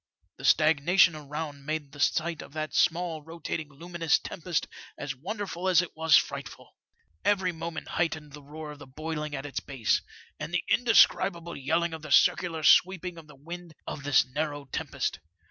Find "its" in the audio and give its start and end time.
9.45-9.59